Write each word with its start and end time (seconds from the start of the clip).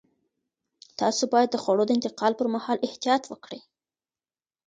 تاسو 0.99 1.23
باید 1.33 1.49
د 1.51 1.57
خوړو 1.63 1.83
د 1.87 1.91
انتقال 1.97 2.33
پر 2.39 2.47
مهال 2.55 2.77
احتیاط 2.87 3.23
وکړئ. 3.27 3.61